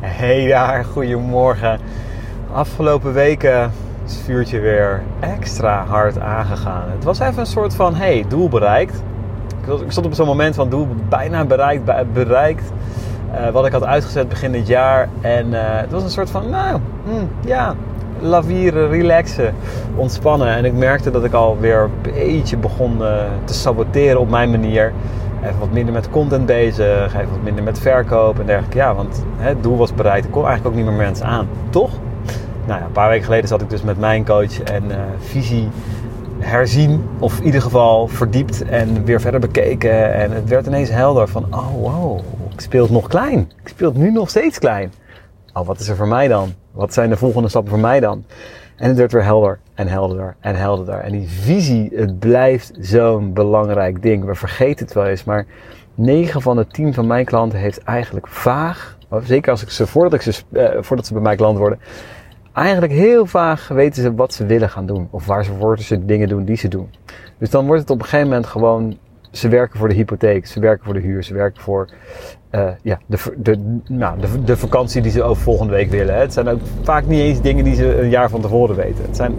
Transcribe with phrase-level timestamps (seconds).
[0.00, 1.78] Hey daar, goedemorgen.
[2.52, 3.70] Afgelopen weken
[4.06, 6.90] is het vuurtje weer extra hard aangegaan.
[6.90, 9.02] Het was even een soort van, hey, doel bereikt.
[9.66, 12.72] Ik stond op zo'n moment van doel bijna bereikt, bereikt.
[13.34, 15.08] Uh, wat ik had uitgezet begin dit jaar.
[15.20, 17.74] En uh, het was een soort van, nou, hmm, ja,
[18.20, 19.54] lavieren, relaxen,
[19.94, 20.48] ontspannen.
[20.48, 24.92] En ik merkte dat ik alweer een beetje begon uh, te saboteren op mijn manier
[25.46, 28.76] even wat minder met content bezig, even wat minder met verkoop en dergelijke.
[28.76, 30.26] Ja, want het doel was bereikt.
[30.26, 31.90] Ik kon eigenlijk ook niet meer mensen aan, toch?
[32.66, 35.68] Nou ja, een paar weken geleden zat ik dus met mijn coach en uh, visie
[36.38, 37.08] herzien.
[37.18, 40.14] Of in ieder geval verdiept en weer verder bekeken.
[40.14, 42.18] En het werd ineens helder van, oh wow,
[42.52, 43.52] ik speel het nog klein.
[43.62, 44.92] Ik speel het nu nog steeds klein.
[45.52, 46.52] Oh, wat is er voor mij dan?
[46.72, 48.24] Wat zijn de volgende stappen voor mij dan?
[48.76, 50.98] En het werd weer helder en helderder en helderder.
[50.98, 54.24] En die visie, het blijft zo'n belangrijk ding.
[54.24, 55.46] We vergeten het wel eens, maar
[55.94, 60.14] 9 van de 10 van mijn klanten heeft eigenlijk vaag, zeker als ik ze, voordat,
[60.14, 61.78] ik ze, eh, voordat ze bij mij klant worden,
[62.52, 65.08] eigenlijk heel vaag weten ze wat ze willen gaan doen.
[65.10, 66.90] Of waar ze voor ze dingen doen die ze doen.
[67.38, 68.96] Dus dan wordt het op een gegeven moment gewoon
[69.30, 71.88] ze werken voor de hypotheek, ze werken voor de huur, ze werken voor
[72.52, 76.14] uh, ja, de, de, nou, de, de, vakantie die ze over volgende week willen.
[76.14, 76.20] Hè.
[76.20, 79.04] Het zijn ook vaak niet eens dingen die ze een jaar van tevoren weten.
[79.04, 79.34] Het zijn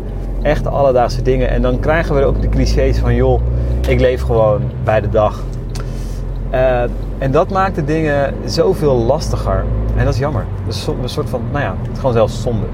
[0.48, 1.50] echt alledaagse dingen.
[1.50, 3.42] En dan krijgen we ook de clichés van, joh,
[3.88, 5.44] ik leef gewoon bij de dag.
[6.54, 6.82] Uh,
[7.18, 9.66] en dat maakt de dingen zoveel lastiger.
[9.96, 10.46] En dat is jammer.
[10.66, 12.66] Dat een soort van, nou ja, het is gewoon zelfs zonde.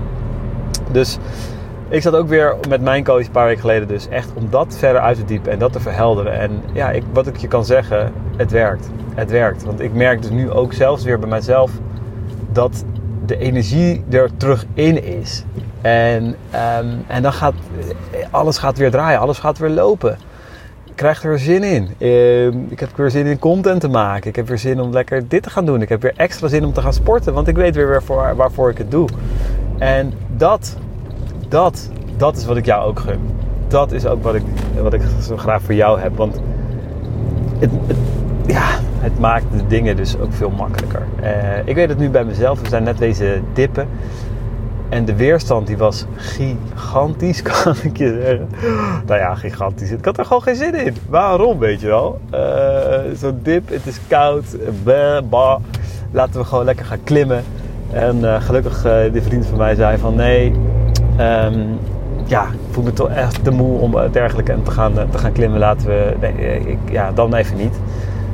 [0.92, 1.18] Dus
[1.90, 4.76] ik zat ook weer met mijn coach een paar weken geleden dus echt om dat
[4.78, 6.40] verder uit te diepen en dat te verhelderen.
[6.40, 8.90] En ja, ik, wat ik je kan zeggen, het werkt.
[9.16, 9.64] Het werkt.
[9.64, 11.72] Want ik merk dus nu ook zelfs weer bij mezelf
[12.52, 12.84] dat
[13.26, 15.44] de energie er terug in is.
[15.84, 17.54] En, um, en dan gaat
[18.32, 20.18] alles gaat weer draaien, alles gaat weer lopen.
[20.86, 22.08] Ik krijg er zin in.
[22.08, 24.30] Um, ik heb weer zin in content te maken.
[24.30, 25.82] Ik heb weer zin om lekker dit te gaan doen.
[25.82, 28.70] Ik heb weer extra zin om te gaan sporten, want ik weet weer waarvoor, waarvoor
[28.70, 29.08] ik het doe.
[29.78, 30.78] En dat
[31.54, 33.20] dat, dat is wat ik jou ook gun.
[33.68, 34.44] Dat is ook wat ik,
[34.82, 36.18] wat ik zo graag voor jou heb.
[36.18, 36.40] Want
[37.60, 37.72] het,
[38.46, 41.02] ja, het maakt de dingen dus ook veel makkelijker.
[41.22, 41.30] Uh,
[41.66, 42.62] ik weet het nu bij mezelf.
[42.62, 43.88] We zijn net deze dippen.
[44.94, 48.50] En de weerstand die was gigantisch, kan ik je zeggen.
[49.06, 49.92] Nou ja, gigantisch.
[49.92, 50.96] Ik had er gewoon geen zin in.
[51.10, 52.20] Waarom, weet je wel?
[52.34, 52.40] Uh,
[53.16, 54.46] Zo'n dip, het is koud.
[55.30, 55.56] Bah,
[56.12, 57.44] Laten we gewoon lekker gaan klimmen.
[57.92, 60.16] En uh, gelukkig, uh, die vriend van mij zei van...
[60.16, 60.54] Nee,
[61.20, 61.80] Um,
[62.26, 65.60] ja, ik voel me toch echt te moe om dergelijke te gaan, te gaan klimmen.
[65.60, 67.74] Laten we, nee, eh, ik, ja, dan even niet.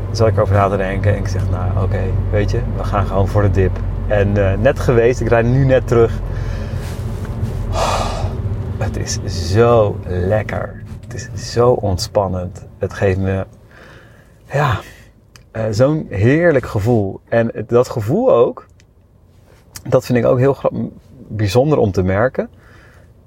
[0.05, 1.99] Dan zal ik erover na te denken en ik zeg, nou oké,
[2.31, 3.79] weet je, we gaan gewoon voor de dip.
[4.07, 4.31] En
[4.61, 6.19] net geweest, ik rijd nu net terug.
[8.99, 9.19] Is
[9.51, 10.83] zo lekker.
[11.01, 12.67] Het is zo ontspannend.
[12.77, 13.45] Het geeft me,
[14.51, 14.79] ja,
[15.71, 17.19] zo'n heerlijk gevoel.
[17.29, 18.65] En dat gevoel ook,
[19.89, 20.57] dat vind ik ook heel
[21.27, 22.49] bijzonder om te merken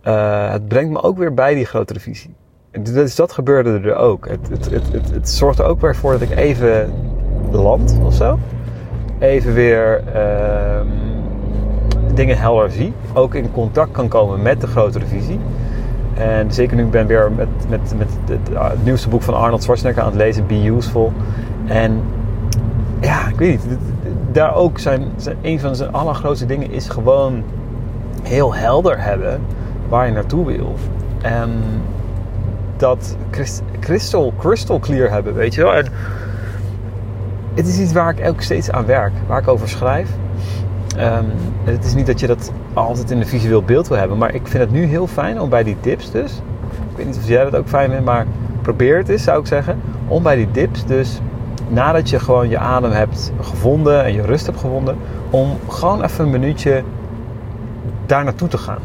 [0.05, 2.34] uh, het brengt me ook weer bij die grotere visie.
[2.81, 4.28] Dus dat gebeurde er ook.
[4.28, 6.93] Het, het, het, het, zorgt er ook weer voor dat ik even
[7.50, 8.39] land of zo.
[9.19, 10.81] Even weer uh,
[12.15, 12.93] dingen helder zie.
[13.15, 15.39] Ook in contact kan komen met de grotere visie.
[16.15, 19.34] En zeker nu ik ben weer met, met, met het, ah, het, nieuwste boek van
[19.34, 21.12] Arnold Schwarzenegger aan het lezen, Be Useful.
[21.67, 22.00] En
[23.00, 23.78] ja, ik weet niet.
[24.33, 27.43] Daar ook zijn, zijn een van zijn allergrootste dingen is gewoon
[28.22, 29.41] heel helder hebben
[29.89, 30.75] waar je naartoe wil.
[31.22, 31.51] En
[32.77, 33.17] dat
[33.81, 35.75] crystal, crystal clear hebben, weet je wel.
[35.75, 35.87] En
[37.55, 40.09] het is iets waar ik ook steeds aan werk, waar ik over schrijf.
[40.98, 41.26] Um,
[41.64, 44.47] het is niet dat je dat altijd in een visueel beeld wil hebben, maar ik
[44.47, 46.32] vind het nu heel fijn om bij die dips dus.
[46.91, 48.26] Ik weet niet of jij dat ook fijn vindt, maar
[48.62, 49.80] probeer het eens, zou ik zeggen.
[50.08, 51.20] Om bij die dips dus,
[51.69, 54.97] nadat je gewoon je adem hebt gevonden en je rust hebt gevonden,
[55.30, 56.82] om gewoon even een minuutje
[58.06, 58.80] daar naartoe te gaan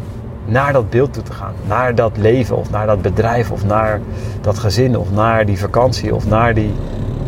[0.48, 1.54] naar dat beeld toe te gaan.
[1.68, 4.00] Naar dat leven of naar dat bedrijf of naar
[4.42, 6.74] dat gezin of naar die vakantie of naar die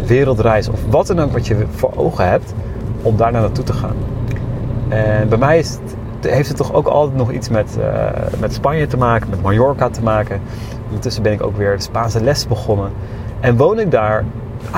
[0.05, 2.53] wereldreis of wat dan ook wat je voor ogen hebt
[3.01, 3.95] om daar naartoe te gaan.
[4.89, 5.65] En bij mij
[6.21, 8.09] heeft het toch ook altijd nog iets met, uh,
[8.39, 10.41] met Spanje te maken, met Mallorca te maken.
[10.85, 12.91] Ondertussen ben ik ook weer de Spaanse les begonnen.
[13.39, 14.23] En woon ik daar,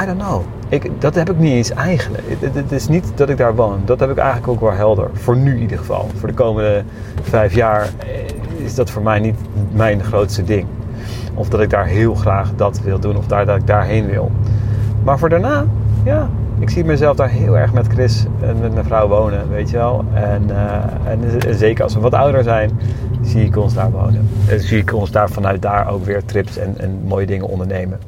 [0.02, 0.42] I don't know.
[0.70, 2.24] Ik, dat heb ik niet eens eigenlijk.
[2.40, 3.82] Het, het, is niet dat ik daar woon.
[3.86, 5.10] Dat heb ik eigenlijk ook wel helder.
[5.14, 6.08] Voor nu in ieder geval.
[6.18, 6.84] Voor de komende
[7.22, 9.36] vijf jaar eh, is dat voor mij niet
[9.72, 10.68] mijn grootste ding.
[11.34, 13.18] Of dat ik daar heel graag dat wil doen.
[13.18, 14.32] Of daar, dat ik daarheen wil.
[15.04, 15.66] Maar voor daarna,
[16.04, 16.30] ja.
[16.62, 19.78] Ik zie mezelf daar heel erg met Chris en met mijn vrouw wonen, weet je
[19.78, 20.06] wel.
[20.14, 22.80] En, uh, en zeker als we wat ouder zijn,
[23.22, 24.30] zie ik ons daar wonen.
[24.48, 28.00] En zie ik ons daar vanuit daar ook weer trips en, en mooie dingen ondernemen.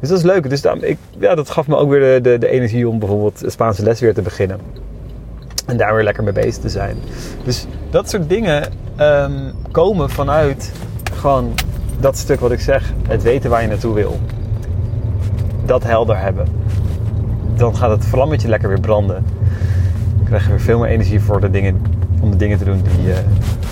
[0.00, 0.50] Dus dat is leuk.
[0.50, 3.82] Dus ik, ja, dat gaf me ook weer de, de, de energie om bijvoorbeeld Spaanse
[3.82, 4.58] les weer te beginnen.
[5.66, 6.96] En daar weer lekker mee bezig te zijn.
[7.44, 10.72] Dus dat soort dingen ehm, komen vanuit
[11.12, 11.52] gewoon
[12.00, 12.92] dat stuk wat ik zeg.
[13.08, 14.18] Het weten waar je naartoe wil.
[15.64, 16.59] Dat helder hebben.
[17.60, 19.24] Dan gaat het vlammetje lekker weer branden.
[20.16, 21.82] Dan krijg je weer veel meer energie voor de dingen,
[22.20, 23.16] om de dingen te doen die, uh,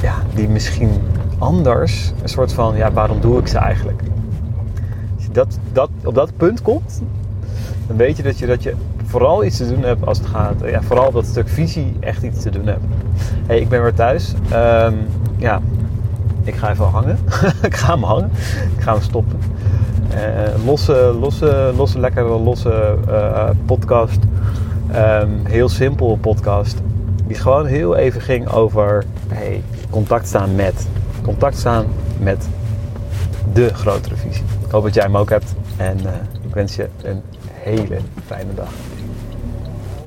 [0.02, 0.90] ja, die misschien
[1.38, 4.02] anders een soort van, ja, waarom doe ik ze eigenlijk?
[5.14, 7.02] Als je dat, dat, op dat punt komt,
[7.86, 8.74] dan weet je dat je, dat je
[9.04, 12.22] vooral iets te doen hebt als het gaat, ja, vooral op dat stuk visie echt
[12.22, 12.84] iets te doen hebt.
[13.46, 14.34] hey, ik ben weer thuis.
[14.52, 15.06] Um,
[15.36, 15.60] ja,
[16.42, 17.18] ik ga even hangen.
[17.62, 18.30] ik ga hem hangen.
[18.76, 19.38] Ik ga hem stoppen.
[20.18, 24.18] Uh, losse, losse, losse, lekkere, losse uh, podcast.
[24.94, 26.76] Um, heel simpel podcast.
[27.26, 30.88] Die gewoon heel even ging over hey, contact staan met.
[31.22, 31.86] Contact staan
[32.20, 32.48] met
[33.52, 34.44] de grotere visie.
[34.64, 35.54] Ik hoop dat jij hem ook hebt.
[35.76, 36.10] En uh,
[36.48, 37.22] ik wens je een
[37.52, 38.68] hele fijne dag.